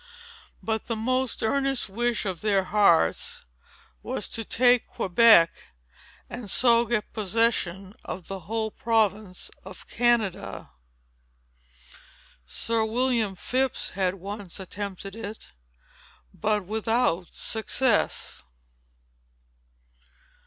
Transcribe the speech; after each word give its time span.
But 0.63 0.87
the 0.87 0.95
most 0.95 1.43
earnest 1.43 1.87
wish 1.87 2.25
of 2.25 2.41
their 2.41 2.63
hearts 2.63 3.43
was, 4.01 4.27
to 4.29 4.43
take 4.43 4.87
Quebec, 4.87 5.51
and 6.27 6.49
so 6.49 6.85
get 6.87 7.13
possession 7.13 7.93
of 8.03 8.27
the 8.27 8.39
whole 8.49 8.71
province 8.71 9.51
of 9.63 9.87
Canada. 9.87 10.71
Sir 12.47 12.83
William 12.83 13.35
Phips 13.35 13.91
had 13.91 14.15
once 14.15 14.59
attempted 14.59 15.15
it, 15.15 15.49
but 16.33 16.65
without 16.65 17.27
success. 17.35 18.41